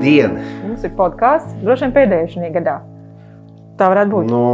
[0.00, 0.38] Labdien!
[0.64, 2.76] Mums ir podkāsts, droši vien pēdējais šajā gadā.
[3.76, 4.30] Tā varētu būt.
[4.32, 4.44] No,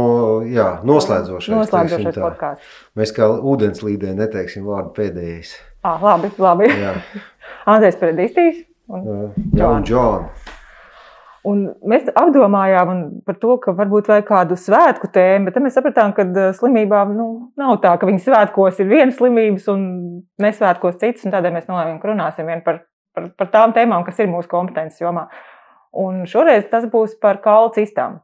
[0.43, 1.53] jā, noslēdzošais.
[1.53, 2.73] Noslēdzošais podkāsts.
[2.99, 5.53] Mēs kā ūdenslīdē neteiksim vārdu pēdējais.
[5.87, 6.67] Ah, labi, labi.
[7.71, 8.59] Andrēs Predistīs.
[8.91, 9.07] Un,
[9.55, 10.27] jā un Džona.
[11.47, 11.63] un
[11.95, 16.27] mēs apdomājām par to, ka varbūt vajag kādu svētku tēmu, bet tad mēs sapratām, ka
[16.59, 19.87] slimībām nu, nav tā, ka viņas svētkos ir vienas slimības un
[20.43, 21.23] nesvētkos citas.
[21.23, 22.83] Tādēļ mēs nolēmām, ka runāsim vien par,
[23.17, 25.27] par, par tām tēmām, kas ir mūsu kompetences jomā.
[25.97, 28.21] Un šoreiz tas būs par kaulu cistām.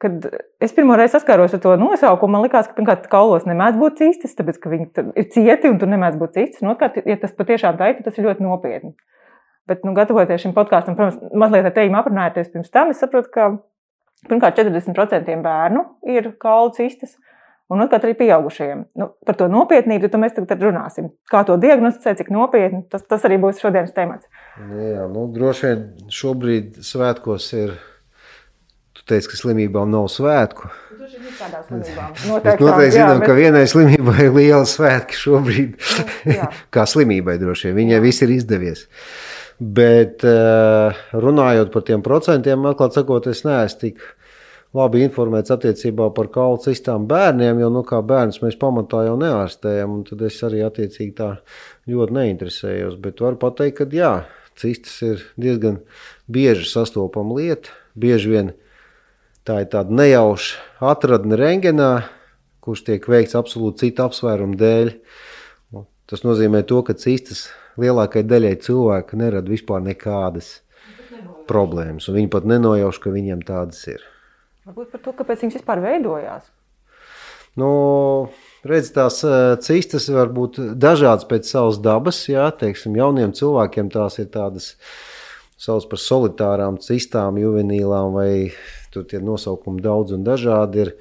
[0.00, 0.24] Kad
[0.64, 4.32] es pirmo reizi saskāros ar to nosaukumu, man liekas, ka pirmkārt kaulos nemēdz būt cistas,
[4.38, 4.86] tāpēc ka viņi
[5.20, 6.64] ir cieti un tur nemēdz būt cistas.
[6.64, 8.94] Otrkārt, ja tas patiešām tā ir, tad tas ir ļoti nopietni.
[9.68, 13.50] Bet, nu, gatavoties šim podkāstam, protams, mazliet ar tevi aprunājoties pirms tam, es saprotu, ka
[14.30, 15.84] pirmkārt 40% bērnu
[16.16, 17.18] ir kaulu cistas.
[17.70, 18.80] Un otrkārt, arī pieaugušajiem.
[18.98, 21.12] Nu, par to nopietnību tad mēs tagad runāsim.
[21.30, 24.26] Kā to diagnosticēt, cik nopietni, tas, tas arī būs šodienas temats.
[24.58, 25.84] Jā, nu, droši vien
[26.20, 27.76] šobrīd svētkos ir.
[28.98, 30.66] Tu teici, ka slimībām nav svētku.
[30.98, 32.10] Slimībām.
[32.18, 35.78] Mēs noteikti zinām, ka vienai slimībai ir liela svētki šobrīd.
[36.26, 36.50] jā.
[36.74, 37.78] Kā slimībai droši vien.
[37.84, 38.88] Viņai viss ir izdevies.
[39.60, 44.02] Bet eh, runājot par tiem procentiem, atklāt sakot, es neesmu tik
[44.76, 49.96] labi informēts attiecībā par kaulu cistām bērniem, jo nu, kā bērns mēs pamatā jau neārstējam,
[49.98, 51.30] un tad es arī attiecīgi tā
[51.90, 52.98] ļoti neinteresējos.
[53.02, 54.12] Bet varu pateikt, ka jā,
[54.60, 55.80] cistas ir diezgan
[56.30, 57.74] bieži sastopama lieta.
[57.98, 58.52] Bieži vien
[59.46, 61.92] tā ir tāda nejauša atradne rengenā,
[62.62, 64.94] kurš tiek veikts absolūti citu apsvērumu dēļ.
[66.10, 67.48] Tas nozīmē to, ka cistas
[67.80, 70.58] lielākajai daļai cilvēku nerada vispār nekādas
[71.50, 74.09] problēmas, un viņi pat nenojauš, ka viņiem tādas ir.
[74.70, 76.44] Varbūt par to, kāpēc viņas vispār veidojās.
[77.58, 77.70] Nu,
[78.62, 82.20] redz, tās eh, cistas var būt dažādas pēc savas dabas.
[82.30, 84.76] Jā, teiksim, jauniem cilvēkiem tās ir tādas
[85.58, 88.30] sauc par solitārām cistām, juvenīlām, vai
[88.94, 90.94] tur tie nosaukumi daudz un dažādi ir.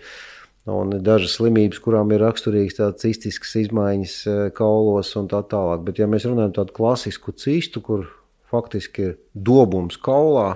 [0.69, 5.85] Un dažas slimības, kurām ir raksturīgas tādas cistiskas izmaiņas eh, kaulos un tā tālāk.
[5.85, 8.09] Bet, ja mēs runājam par tādu klasisku cistu, kur
[8.49, 10.55] faktiski ir dobums kaulā,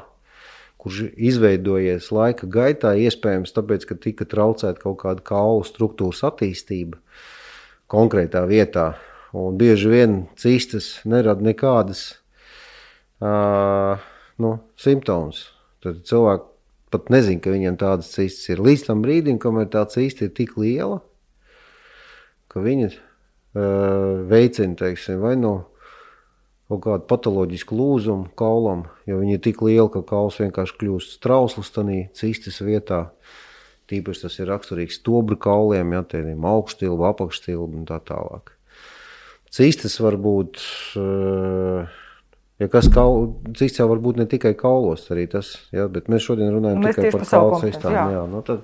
[0.83, 6.99] kurš izveidojies laika gaitā, iespējams, tāpēc, ka tika traucēta kaut kāda kaulu struktūras attīstība
[7.91, 8.93] konkrētā vietā.
[9.33, 12.03] Un bieži vien cistas nerada nekādas
[13.23, 14.03] uh,
[14.43, 15.47] nu, simptomus.
[15.83, 16.49] Tad cilvēki
[16.93, 18.61] pat nezina, ka viņiem tādas cistas ir.
[18.61, 20.99] Līdz tam brīdim, kamēr tā cista ir tik liela,
[22.53, 22.99] ka viņa uh,
[24.29, 25.55] veicina teiksim, vai no
[26.79, 31.71] kaut kādu patoloģisku lūzumu kaulam, jo viņi ir tik lieli, ka kauls vienkārši kļūst trausls
[31.75, 33.05] tādā cistas vietā.
[33.91, 38.53] Tīpaši tas ir raksturīgs stobra kauliem, ja tādiem augststilbu, apakšstilbu un tā tālāk.
[39.53, 40.61] Cistas var būt,
[42.63, 43.27] ja kas kaul,
[43.59, 46.97] cists jau var būt ne tikai kaulos, arī tas, ja, bet mēs šodien runājam Mēs
[46.97, 47.93] tikai par kaulu cistām.
[47.93, 48.05] jā.
[48.15, 48.63] Jā, nu tad,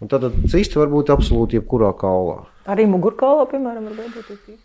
[0.00, 2.44] un tad cisti var būt absolūti jebkurā kaulā.
[2.72, 4.62] Arī mugurkaulā, piemēram, var veidot cistas.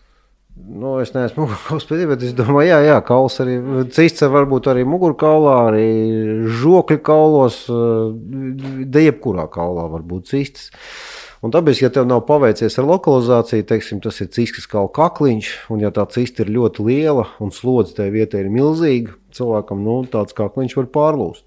[0.60, 3.56] Nu, es neesmu mugurkauls pēdējais, bet es domāju, jā, jā kauls arī
[3.96, 5.86] cists var būt arī mugurkaulā, arī
[6.60, 10.70] žokļa kaulos, de jebkurā kaulā var būt cists.
[11.40, 15.86] Un tāpēc, ja tev nav paveicies ar lokalizāciju, teiksim, tas ir ciskas kaula kakliņš, un
[15.86, 20.36] ja tā cista ir ļoti liela un slodze tajā vietā ir milzīga, cilvēkam nu, tāds
[20.36, 21.46] kakliņš var pārlūst.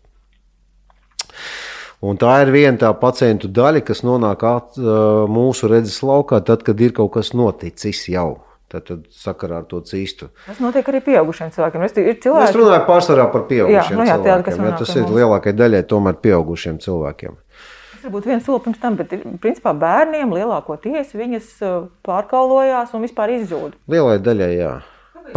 [2.03, 4.97] Un tā ir viena tā pacientu daļa, kas nonāk at, ā,
[5.31, 8.41] mūsu redzes laukā, tad, kad ir kaut kas noticis jau.
[8.73, 10.31] Tad, tad sakarā ar to cistu.
[10.47, 11.83] Tas notiek arī pieaugušiem cilvēkiem.
[11.85, 14.57] Es, ir Es cilvēki, runāju pārsvarā par pieaugušiem Jā, nu jā, cilvēkiem.
[14.63, 15.17] Runā tas ir mums.
[15.19, 17.35] lielākajai daļai tomēr pieaugušiem cilvēkiem.
[17.93, 19.13] Tas varbūt viens solis pirms tam, bet
[19.45, 21.77] principā bērniem lielākoties viņas uh,
[22.09, 23.77] pārkaulojās un vispār izzūd.
[23.93, 24.73] Lielai daļai, jā.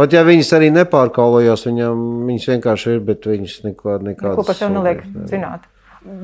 [0.00, 4.40] Pat ja viņas arī nepārkaulojās, viņam, viņas vienkārši ir, bet viņas neko nekādas.
[4.40, 5.68] Ko par sevi neliek zināt.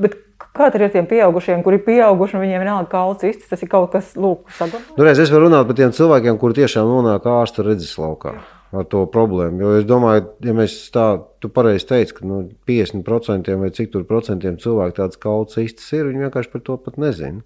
[0.01, 0.17] Bet
[0.53, 3.51] kā tad ir tiem pieaugušiem, kuri ir pieauguši un viņiem vienalga kauls cistas?
[3.51, 4.97] Tas ir kaut kas, lūk, saglabājums.
[4.97, 8.37] Nu, es varu runāt par tiem cilvēkiem, kuri tiešām nonāk ārsta redzeslaukā
[8.73, 9.61] ar to problēmu.
[9.61, 11.05] Jo es domāju, ja mēs tā,
[11.43, 16.09] tu pareizi teici, ka nu, 50% vai cik tur procentiem cilvēku tādas kaulas īstas ir,
[16.09, 17.43] viņi vienkārši par to pat nezina.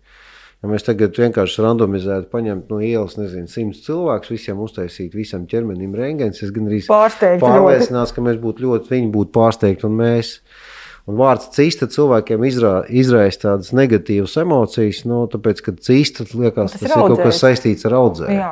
[0.63, 5.94] Ja mēs tagad vienkārši randomizētu, paņemtu no ielas, nezinu, simts cilvēkus, visiem uztaisītu, visam ķermenim
[5.94, 7.51] rēngens, es gan arī Pārsteigti ļoti.
[7.51, 10.31] pārliecināts, ka mēs būtu ļoti, viņi būtu pārsteigti un mēs.
[11.07, 16.81] Un vārds cista cilvēkiem izrā, izraisa tādas negatīvas emocijas, nu, tāpēc, ka cista liekas, Tas
[16.81, 18.50] tas, ir ir kaut kas saistīts ar audzēju.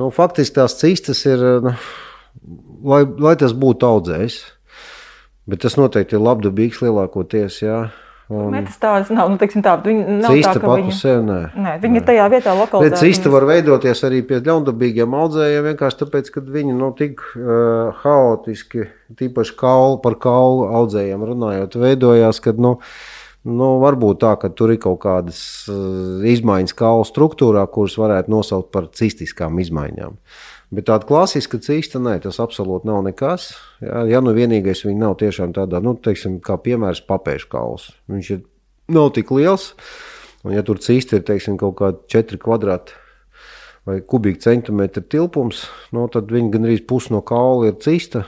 [0.00, 1.74] Nu, faktiski tās cistas ir, nu,
[2.88, 4.38] lai, lai tas būtu audzējs,
[5.44, 7.60] bet tas noteikti ir labdabīgs lielākoties.
[7.66, 7.82] Jā.
[8.32, 11.38] Un Metastāzes nav, nu, teiksim tā, viņa nav cista tā, ka pat viņa, sevi nē.
[11.64, 13.00] nē, viņa ir tajā vietā Bet lokalizēta.
[13.04, 18.86] cista var veidoties arī pie ļaundabīgiem audzējiem, vienkārši tāpēc, ka viņi nav tik uh, haotiski,
[19.20, 22.78] tīpaši kaulu, par kaulu audzējiem runājot, veidojās, kad, nu,
[23.44, 28.72] nu, varbūt tā, ka tur ir kaut kādas uh, izmaiņas kaulu struktūrā, kuras varētu nosaukt
[28.74, 30.16] par cistiskām izmaiņām.
[30.72, 33.50] Bet tāda klasiska cista, nē, tas absolūti nav nekas.
[33.84, 37.90] Jā, ja nu vienīgais viņa nav tiešām tādā, nu, teiksim, kā piemērs papēžu kauls.
[38.08, 38.42] Viņš ir
[38.92, 39.72] nav tik liels,
[40.46, 42.96] un ja tur cista ir, teiksim, kaut kādi 4 kvadrāti
[43.84, 48.24] vai kubikcentimetri tilpums, no, tad viņa gandrīz pusi no kaula ir cista,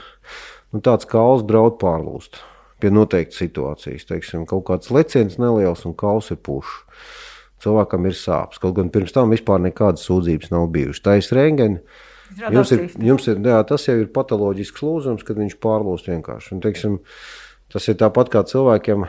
[0.75, 2.43] un tāds kauls draud pārlūst
[2.81, 4.05] pie noteiktas situācijas.
[4.09, 6.83] Teiksim, kaut kāds leciens neliels un kauls ir pušs.
[7.63, 8.59] Cilvēkam ir sāpes.
[8.61, 11.01] Kaut gan pirms tam vispār nekādas sūdzības nav bijušas.
[11.01, 11.79] Tā ir rēngena.
[12.35, 16.55] Jums ir, jums ir, jā, tas jau ir patoloģisks lūzums, kad viņš pārlūst vienkārši.
[16.55, 16.97] Un, teiksim,
[17.71, 19.05] tas ir tāpat kā cilvēkiem,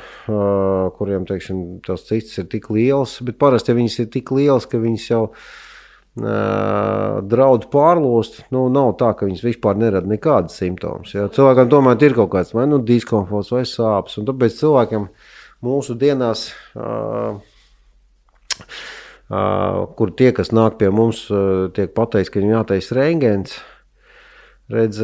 [0.99, 4.79] kuriem teiksim, tas cits ir tik liels, bet parasti ja viņas ir tik liels, ka
[4.83, 5.23] viņas jau
[6.17, 8.47] draud pārlūst.
[8.55, 11.13] Nu, nav tā, ka viņas vispār nerada nekādas simptomas.
[11.13, 11.27] Ja?
[11.33, 14.17] Cilvēkam tomēr ir kaut kāds vai nu diskomforts vai sāpes.
[14.25, 15.11] Tāpēc cilvēkiem
[15.67, 16.49] mūsu dienās.
[16.79, 17.43] Uh,
[19.29, 21.27] kur tie, kas nāk pie mums,
[21.75, 23.57] tiek pateikts, ka viņiem jātaisa rēngens.
[24.67, 24.99] Redz,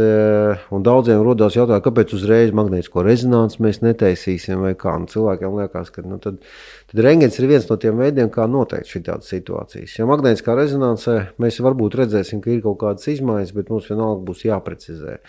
[0.74, 4.96] un daudziem rodas jautājums, kāpēc uzreiz magnētisko rezonanci mēs netaisīsim, vai kā.
[4.98, 6.40] Un cilvēkiem liekas, ka nu, tad,
[6.90, 9.94] tad rēngens ir viens no tiem veidiem, kā noteikt šādas situācijas.
[10.00, 14.42] Ja magnētiskā rezonansē mēs varbūt redzēsim, ka ir kaut kādas izmaiņas, bet mums vienalga būs
[14.48, 15.20] jāprecizē.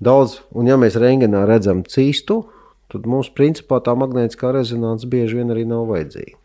[0.00, 2.46] Daudz, un ja mēs rēngenā redzam cistu,
[2.88, 6.41] tad mums principā tā magnētiskā rezonanse bieži vien arī nav vajadzīga.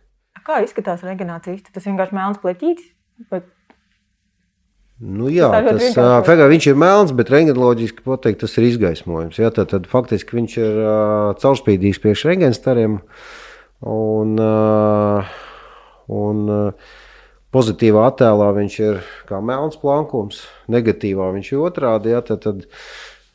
[0.47, 1.59] Kā izskatās reģenācija?
[1.75, 2.91] Tas vienkārši melns pleķītis.
[3.33, 3.49] Bet...
[4.97, 5.99] Nu, jā, tas, vienkārši.
[5.99, 9.41] uh, fekā, viņš ir melns, bet rentgenoloģiski pateikt, tas ir izgaismojums.
[9.41, 12.95] Jā, tad, tad faktiski viņš ir uh, caurspīdīgs priekš rentgenstariem.
[13.91, 15.35] Un, uh,
[16.15, 16.89] un uh,
[17.53, 22.15] pozitīvā attēlā viņš ir kā melns plankums, negatīvā viņš ir otrādi.
[22.15, 22.65] Jā, tad, tad,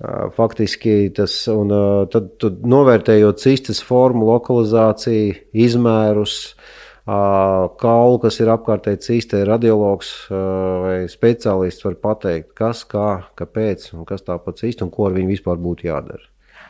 [0.00, 8.38] uh, faktiski tas, un uh, tad, tad novērtējot cistas formu, lokalizāciju, izmērus, uh, kaulu, kas
[8.38, 10.36] ir apkārtēji cistē, radiologs uh,
[10.84, 15.16] vai speciālists var pateikt, kas, kā, kāpēc un kas tā pa cistu un ko ar
[15.16, 16.22] viņu vispār būtu jādara.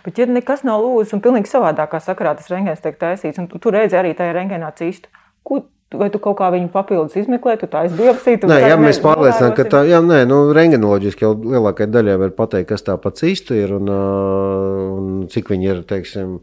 [0.03, 3.61] Bet, ja nekas nav lūdzu, un pilnīgi savādākā sakarā tas rengēns tiek taisīts, un tu,
[3.63, 5.13] tu redzi arī tajā rengēnā cistu,
[5.47, 5.61] ko,
[5.95, 8.49] vai tu kaut kā viņu papildus izmeklē, tu tā aizbiopsītu?
[8.51, 12.73] Nē, ja mēs pārliecinām, ka tā, jā, nē, nu, rengenoloģiski jau lielākajai daļai var pateikt,
[12.73, 16.39] kas tā pa cistu ir un, uh, un cik viņi ir, teiksim,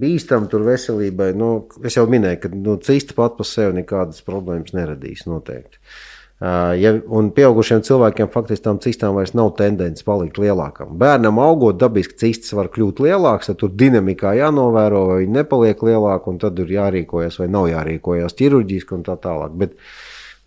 [0.00, 1.32] bīstami tur veselībai.
[1.38, 1.50] Nu,
[1.84, 5.80] es jau minēju, ka nu, cista pat par sevi nekādas problēmas neradīs noteikti.
[5.80, 5.98] Uh,
[6.40, 10.94] Ja, un pieaugušiem cilvēkiem faktiski tam cistām vairs nav tendence palikt lielākam.
[11.00, 16.32] Bērnam augot, dabiski cistas var kļūt lielākas, tad tur dinamikā jānovēro, vai viņi nepaliek lielāki,
[16.32, 19.52] un tad ir jārīkojas vai nav jārīkojas ķirurģiski un tā tālāk.
[19.60, 19.76] Bet,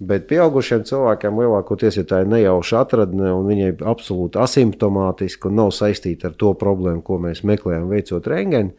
[0.04, 5.72] Bet pieaugušiem cilvēkiem lielākoties ir tā nejauša atradne, un viņa ir absolūti asimptomātiska un nav
[5.76, 8.74] saistīta ar to problēmu, ko mēs meklējam, veicot rengeni.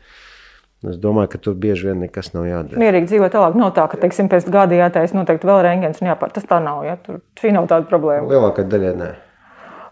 [0.84, 2.80] Es domāju, ka tur bieži vien nekas nav jādara.
[2.80, 3.54] Mierīgi dzīvo tālāk.
[3.56, 6.34] Nav tā, ka, teiksim, pēc gada jātaisa noteikti vēl rengēns un jāpār.
[6.34, 6.82] Tas tā nav.
[6.84, 6.98] Ja?
[7.00, 8.28] Tur šī nav tāda problēma.
[8.28, 9.08] Lielākajai daļai nē.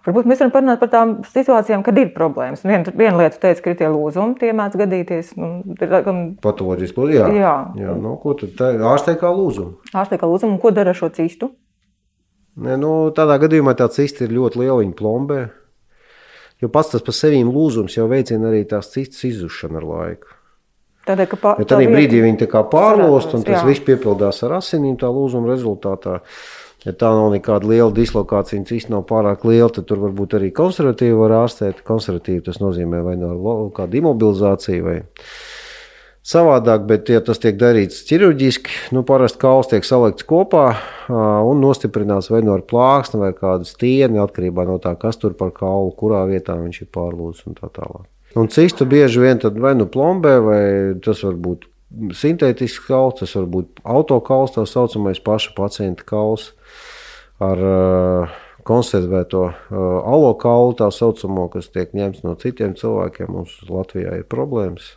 [0.03, 2.65] Varbūt mēs varam parunāt par tām situācijām, kad ir problēmas.
[2.67, 5.33] Viena, viena lieta, teica, ka ir tie lūzumi, tie mēdz gadīties.
[5.39, 7.15] Nu, gan Patoloģiski lūdzu.
[7.21, 7.55] Jā, Jā.
[7.79, 9.77] jā nu, ko tad tā- ārstē kā lūzumu?
[9.95, 11.53] ārstē kā lūzumu, un ko dara ar šo cistu?
[12.59, 15.41] Nē, nu, tādā gadījumā tā cista ir ļoti liela, viņa plombē.
[16.63, 20.27] Jo pats tas par sevi lūzums jau veicina arī tās citas izzušanu ar laiku.
[21.07, 23.67] Tādēļ, ka pa, Jo tādā brīdī viņi tā kā pārlost, un tas Jā.
[23.67, 26.21] viss piepildās ar asinīm tā lūzuma rezultātā.
[26.83, 30.51] Ja tā nav nekāda liela dislokācija, un cits nav pārāk liela, tad tur varbūt arī
[30.55, 31.85] konservatīvi var ārstēt.
[31.87, 34.97] Konservatīvi tas nozīmē vai no lo- kāda imobilizācija vai
[36.27, 40.67] savādāk, bet ja tas tiek darīts ķirurģiski, nu parasti kauls tiek salikts kopā
[41.09, 45.51] un nostiprināts vai no ar plāksni vai kādu stieni, atkarībā no tā, kas tur par
[45.55, 48.07] kaulu, kurā vietā viņš ir pārlūzis un tā tālāk.
[48.39, 50.63] Un cistu bieži vien vai nu plombē, vai
[51.05, 51.67] tas var būt
[52.17, 56.53] sintētisks kauls, tas var būt autokauls, tā saucamais paša pacienta kauls
[57.43, 63.33] ar uh, konservēto uh, alokaulu, tā saucamo, kas tiek ņemts no citiem cilvēkiem.
[63.35, 64.95] Mums Latvijā ir problēmas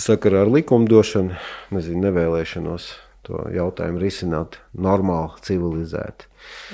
[0.00, 1.36] sakarā ar likumdošanu,
[1.76, 2.88] nezinu, nevēlēšanos
[3.26, 6.26] to jautājumu risināt normāli, civilizēti.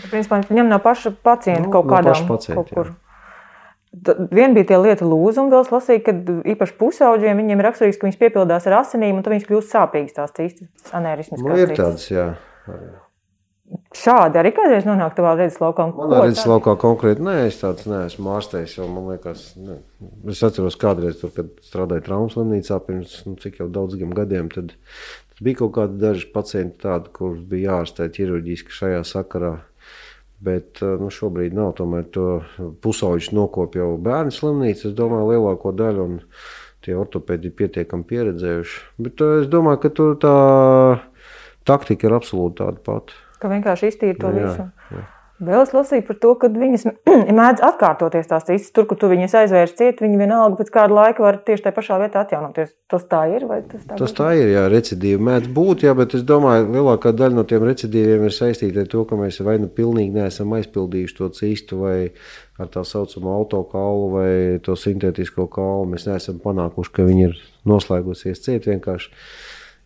[0.08, 2.92] Principā ņem no paša pacienta Nu, kaut no kādā paša pacienta, kaut kur.
[2.94, 3.07] Tad
[3.88, 6.14] Viena bija tie lieta lūzumi, vēl es lasīju, ka
[6.52, 10.16] īpaši pusauģiem viņiem ir raksturīgs, ka viņas piepildās ar asinīm, un tad viņas kļūst sāpīgas
[10.18, 11.40] tās cistas, anērismas.
[11.44, 12.26] Nu, ir tāds, jā.
[13.96, 15.88] Šādi arī kādreiz nonāk tavā redzes laukā.
[15.96, 19.78] Man redzes laukā konkrēti, nē, es tāds neesmu ārstējis, jo man liekas, ne.
[20.32, 24.72] es atceros kādreiz, tur, kad strādāju traumas slimnīcā pirms, nu, cik jau daudziem gadiem, tad,
[25.44, 29.54] bija kaut kādi daži pacienti tādi, kurus bija jāārstē ķirurģiski šajā sakarā.
[30.44, 31.72] Bet nu, šobrīd nav.
[31.80, 32.28] Tomēr to
[32.84, 34.90] pusauģis nokopja jau bērnu slimnīca.
[34.90, 36.04] Es domāju, lielāko daļu.
[36.04, 36.20] Un
[36.86, 38.82] tie ortopēdi ir pietiekami pieredzējuši.
[39.02, 40.34] Bet es domāju, ka tur tā
[41.68, 43.18] taktika ir absolūti tāda pati.
[43.42, 44.68] Ka vienkārši iztīra to jā, visu.
[44.94, 45.04] Jā.
[45.38, 46.84] Vēl es lasīju par to, ka viņas
[47.38, 48.72] mēdz atkārtoties tās cistas.
[48.74, 51.98] Tur, kur tu viņas aizvērsi ciet, viņi vienalga pēc kāda laika var tieši tajā pašā
[52.02, 52.72] vietā atjaunoties.
[52.90, 53.46] Tas tā ir?
[53.70, 57.38] Tas tā, tas tā ir, jā, recidīvi mēdz būt, jā, bet es domāju, lielākā daļa
[57.38, 61.30] no tiem recidīviem ir saistīta ar to, ka mēs vai nu pilnīgi neesam aizpildījuši to
[61.38, 61.96] cistu vai
[62.58, 64.32] ar tā saucamo autokaulu vai
[64.66, 65.86] to sintētisko kaulu.
[65.94, 69.14] Mēs neesam panākuši, ka viņi ir noslēgusies ciet vienkārši.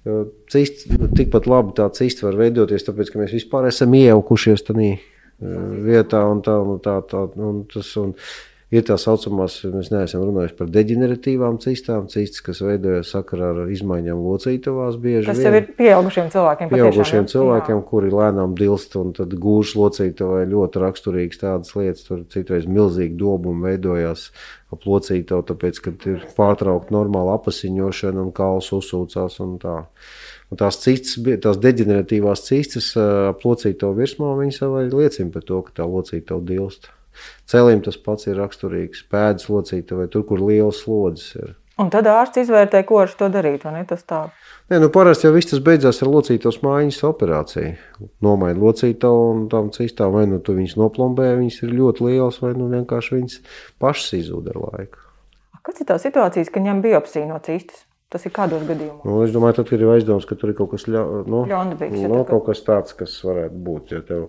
[0.08, 4.64] Jo cists, nu, tikpat labi tā cists var veidoties, tāpēc, ka mēs vispār esam iejaukušies
[4.66, 4.96] tajā
[5.42, 6.22] vietā.
[6.30, 8.14] Un tā, un tā, tā, un tas, un
[8.72, 14.22] ir tā saucamās, mēs neesam runājuši par deģeneratīvām cistām, cistas, kas veidojas sakarā ar izmaiņām
[14.24, 15.28] locītavās bieži.
[15.28, 16.72] Tas jau ir pieaugušiem cilvēkiem.
[16.72, 17.86] Pieaugušiem patiešām, cilvēkiem, jā.
[17.90, 22.06] kuri lēnām dilst un tad gūž locītavai ļoti raksturīgas tādas lietas.
[22.08, 24.30] Tur citreiz milzīgi dobumi veidojās
[24.72, 29.82] ap locītavu, tāpēc, ka ir pārtraukta normāla apasiņošana un kauls uzsūcās un tā.
[30.52, 35.80] Un tās citas, tās deģeneratīvās cistas ap locīto virsmu, viņas jau liecina par to, ka
[35.80, 36.90] tā locīta dilst.
[37.50, 39.04] Celim tas pats ir raksturīgs.
[39.12, 41.52] Pēdas locīta vai tur, kur liels slodzes ir.
[41.80, 43.64] Un tad ārsts izvērtē, ko ar to darīt.
[43.64, 47.70] Nē, nu parasti jau viss tas beidzās ar locītos mājiņas operāciju.
[48.24, 52.52] Nomaina locīto un tām cistām, vai nu tu viņas noplombē, viņas ir ļoti lielas, vai
[52.58, 53.40] nu vienkārši viņas
[53.82, 55.08] pašas izzūd ar laiku.
[55.62, 57.86] Kas ir tā situācijas, ka ņem biopsiju no cistas?
[58.12, 59.06] Tas ir kādos gadījumos?
[59.08, 61.02] Nu, es domāju, tad ir aizdoms, ka tur ir kaut kas, ļa,
[61.32, 63.94] nu, Ļaunabīgs, nu, kaut kas tāds, kas varētu būt.
[63.94, 64.26] Ja tev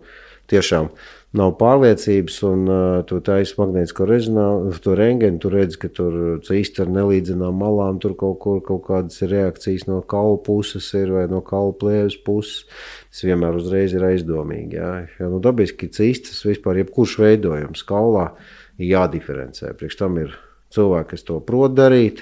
[0.52, 0.90] tiešām
[1.34, 6.84] nav pārliecības, un uh, tu taisi magnētisko rezonanci, tu rengeni, tu redzi, ka tur īsti
[6.84, 11.42] ar nelīdzinām malām, tur kaut kur kaut kādas reakcijas no kaula puses ir vai no
[11.46, 12.68] kaula plēves puses.
[13.10, 14.78] Tas vienmēr uzreiz ir aizdomīgi.
[14.78, 14.92] Jā.
[15.18, 18.30] Ja, nu, dabiski cīstas vispār, jebkurš veidojums kaulā
[18.78, 19.74] ir jādiferencē.
[19.80, 20.38] Priekš tam ir
[20.74, 22.22] cilvēki, kas to prot darīt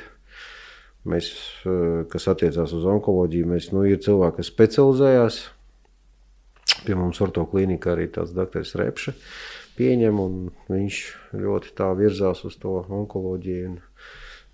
[1.02, 1.32] Mēs,
[1.66, 5.40] eh, kas attiecās uz onkoloģiju, mēs, nu, ir cilvēki, kas specializējās.
[6.86, 9.16] Pie mums ortoklīnikā arī tāds doktors Repše
[9.78, 10.38] pieņem, un
[10.70, 11.00] viņš
[11.38, 13.76] ļoti tā virzās uz to onkoloģiju.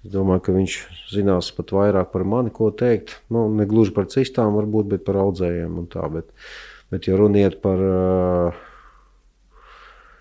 [0.06, 0.78] Es domāju, ka viņš
[1.12, 3.18] zinās pat vairāk par mani, ko teikt.
[3.34, 6.06] Nu, ne gluži par cistām, varbūt, bet par audzējiem un tā.
[6.14, 6.30] Bet,
[6.94, 7.82] bet ja runiet par,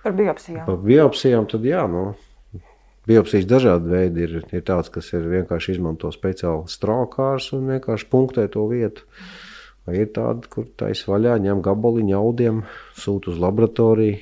[0.02, 2.08] par biopsijām, par biopsijām tad jā, nu,
[3.06, 4.32] Biopsijas dažādi veidi ir.
[4.50, 9.06] Ir tāds, kas ir vienkārši izmanto speciālu strākārs un vienkārši punktē to vietu.
[9.86, 12.64] Vai ir tādi, kur taisa vaļā, ņem gabaliņu audiem,
[12.98, 14.18] sūta uz laboratoriju,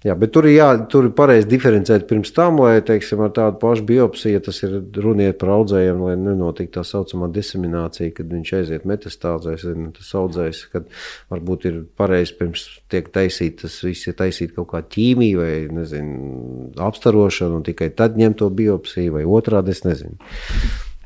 [0.00, 3.58] Jā, bet tur ir, jā, tur ir pareizi diferencēt pirms tam, lai teiksim, ar tādu
[3.60, 8.54] pašu biopsiju, ja tas ir runiet par audzējiem, lai nenotiktu tā saucamā diseminācija, kad viņš
[8.62, 10.88] aiziet metastāzēs, tas audzējs, kad
[11.28, 16.70] varbūt ir pareizi pirms tiek taisīt, tas viss ir taisīt kaut kā ķīmija vai, nezinu,
[16.80, 20.16] apstarošana, un tikai tad ņem to biopsiju vai otrādi, es nezinu.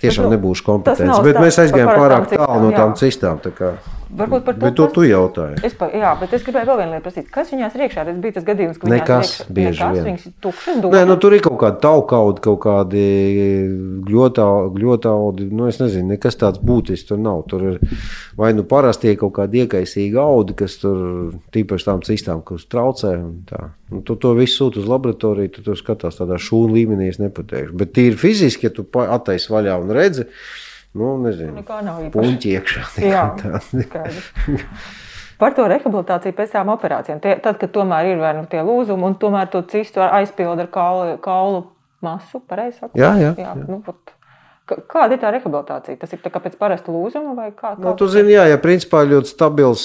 [0.03, 3.39] Tiešām nebūšu kompetents, bet mēs aizgājām pārāk tālu no tām cistām.
[3.45, 3.75] Tā.
[4.15, 5.57] Varbūt par to, bet to tu jautāji.
[5.67, 7.27] Es, pa, jā, bet es gribēju vēl vienu lietu prasīt.
[7.35, 8.05] Kas viņās ir iekšā?
[8.07, 10.05] Tas bija tas gadījums, ka nekas riekšā, bieži nekas, vien.
[10.07, 13.05] Viņas tukšas, Nē, nu, tur ir kaut kāda taukaudi, kaut kādi
[14.07, 15.49] gļotaudi.
[15.51, 17.43] Nu, es nezinu, nekas tāds būtisks tur nav.
[17.51, 17.81] Tur ir
[18.39, 21.01] vai nu parasti kaut kādi iekaisīgi audi, kas tur
[21.55, 23.17] tīpaši tām cistām, kas traucē.
[23.91, 27.75] Nu, tu to visu sūti uz laboratoriju, tu to skatās tādā šūnu līmenī, es nepateikšu.
[27.83, 30.29] Bet tīri fiziski, ja tu attaisi vaļā un redzi,
[30.95, 32.15] Nu, nezinu, Nekā nav īpaši.
[32.15, 32.83] Puņķi iekšā.
[33.03, 33.25] Jā,
[35.41, 37.19] Par to rehabilitāciju pēc tam operācijām.
[37.23, 40.71] Tie, tad, kad tomēr ir vai nu tie lūzumi, un tomēr to cistu aizpilda ar
[40.73, 41.65] kaulu, kaulu
[42.05, 42.95] masu, pareizi sakot.
[43.01, 43.33] Jā, jā.
[43.35, 43.67] jā, jā.
[43.67, 44.15] Nu, pat,
[44.65, 45.99] Kāda ir tā rehabilitācija?
[46.01, 47.75] Tas ir kā pēc parasta lūzuma vai kā?
[47.77, 49.83] Nu, tu zini, jā, ja principā ļoti stabils,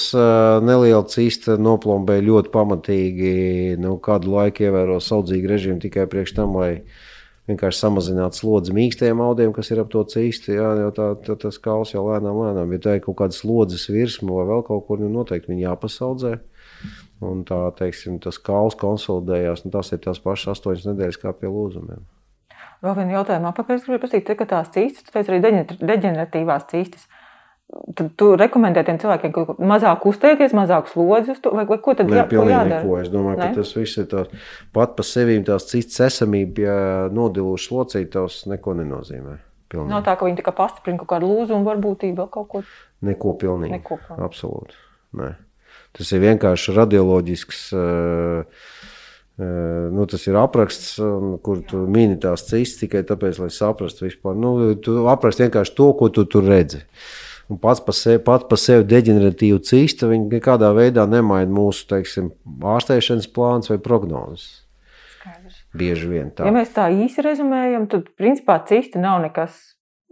[0.63, 3.33] neliela cista noplombē ļoti pamatīgi,
[3.83, 6.71] nu, kādu laiku ievēro saudzīgu režīmu tikai priekš tam, lai
[7.49, 10.53] vienkārši samazināt slodzi mīkstajiem audiem, kas ir ap to cīsti.
[10.57, 12.75] Jā, jau tā, tā, tas kauls jau lēnām, lēnām.
[12.75, 16.37] Ja tā ir kaut kāda slodzes virsma vai vēl kaut kur, nu noteikti viņi jāpasaudzē.
[17.25, 21.51] Un tā, teiksim, tas kauls konsolidējās, un tas ir tās pašas astoņas nedēļas kā pie
[21.51, 22.05] lūzumiem.
[22.79, 25.41] Vēl viena jautājuma apakaļ, es gribēju pasīt, ka tās cīstas, tu teici arī
[25.81, 27.09] deģeneratīvās cīstas.
[27.69, 32.23] Tad tu rekomendē tiem cilvēkiem, ka mazāk uztēties, mazāk slodzes, vai, vai ko tad jā,
[32.25, 32.79] jādara?
[32.79, 32.95] Neko.
[32.97, 33.49] Es domāju, ne?
[33.51, 36.79] ka tas viss ir tāds pat par sevi, tās cits esamība, ja
[37.13, 39.37] nodiluši locītājs, neko nenozīmē.
[39.69, 39.93] Pilnīgi.
[39.93, 42.63] Nav tā, ka viņi tikai pastiprina kaut kādu lūzumu, varbūtību, kaut ko.
[43.05, 43.75] Neko pilnīgi.
[43.77, 44.25] Neko pilnīgi.
[44.25, 44.79] Absolūti.
[45.21, 45.29] Nē.
[45.93, 47.67] Tas ir vienkārši radioloģisks.
[47.77, 48.65] Uh,
[49.39, 50.97] Nu, tas ir apraksts,
[51.45, 54.35] kur tu mini tās cistas tikai tāpēc, lai saprastu vispār.
[54.35, 56.81] Nu, tu apraksti vienkārši to, ko tu tur redzi.
[57.49, 62.29] Un pats par sevi, pat par sevi deģeneratīvu cistu, viņi nekādā veidā nemaina mūsu teiksim,
[62.61, 64.67] ārstēšanas plāns vai prognozes.
[65.73, 66.45] Bieži vien tā.
[66.45, 69.57] Ja mēs tā īsi rezumējam, tad principā cista nav nekas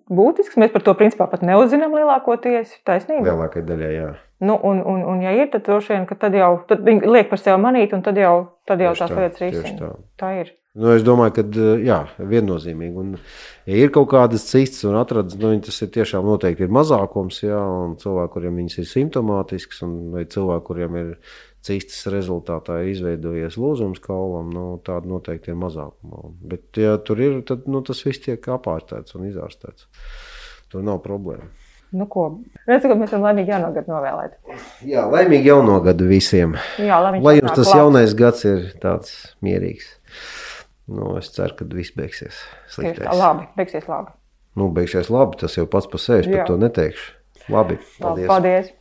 [0.10, 0.58] būtisks.
[0.62, 2.76] Mēs par to principā pat neuzzinām lielākoties.
[2.88, 3.26] Taisnība.
[3.32, 4.12] Lielākajai daļai, jā.
[4.46, 7.30] Nu, un, un, un, ja ir, tad droši vien, ka tad jau tad viņi liek
[7.32, 8.36] par sevi manīt, un tad jau,
[8.70, 9.74] tad jau tās tā, lietas risina.
[9.80, 9.90] Tā.
[10.22, 10.52] tā ir.
[10.78, 13.02] Nu, es domāju, ka jā, viennozīmīgi.
[13.02, 13.16] Un,
[13.66, 17.58] ja ir kaut kādas citas un atradas, nu, tas ir tiešām noteikti ir mazākums, jā,
[17.58, 21.12] un cilvēki, kuriem viņas ir simptomātisks, un vai cilvēki, kuriem ir
[21.66, 26.30] cistas rezultātā izveidojies lūzums kaulam, nu, tāda noteikti ir mazākuma.
[26.54, 29.90] Bet, ja tur ir, tad nu, tas viss tiek apārstēts un izārstēts.
[30.70, 31.50] Tur nav problēma.
[31.98, 32.28] Nu, ko?
[32.68, 34.34] Redzu, ka mēs esam laimīgi jauno gadu novēlēt.
[34.86, 36.58] Jā, laimīgi jauno gadu visiem.
[36.84, 39.14] Jā, lai, lai jums tas jaunais gads ir tāds
[39.46, 39.96] mierīgs.
[40.88, 43.04] Nu, es ceru, ka viss beigsies slikti.
[43.20, 44.16] Labi, beigsies labi.
[44.58, 47.12] Nu, beigsies labi, tas jau pats par sevi, es par to neteikšu.
[47.52, 48.32] Labi, paldies.
[48.32, 48.72] Paldies.